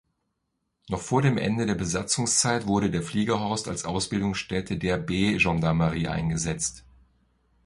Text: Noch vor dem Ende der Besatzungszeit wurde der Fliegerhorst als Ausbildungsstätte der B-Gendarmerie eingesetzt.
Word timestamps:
Noch 0.89 1.01
vor 1.01 1.21
dem 1.21 1.37
Ende 1.37 1.67
der 1.67 1.75
Besatzungszeit 1.75 2.65
wurde 2.65 2.89
der 2.89 3.03
Fliegerhorst 3.03 3.67
als 3.67 3.85
Ausbildungsstätte 3.85 4.77
der 4.79 4.97
B-Gendarmerie 4.97 6.07
eingesetzt. 6.07 6.83